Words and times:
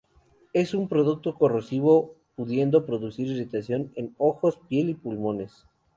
Es 0.53 0.73
un 0.73 0.87
producto 0.87 1.35
corrosivo, 1.35 2.15
pudiendo 2.35 2.87
producir 2.87 3.27
irritación 3.27 3.91
en 3.93 4.15
ojos, 4.17 4.59
piel 4.67 4.89
y 4.89 4.93
pulmones. 4.95 5.67